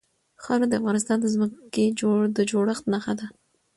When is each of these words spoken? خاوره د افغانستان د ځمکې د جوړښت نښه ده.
خاوره 0.43 0.67
د 0.69 0.73
افغانستان 0.81 1.17
د 1.21 1.25
ځمکې 1.33 1.85
د 2.37 2.39
جوړښت 2.51 2.83
نښه 2.91 3.13
ده. 3.19 3.27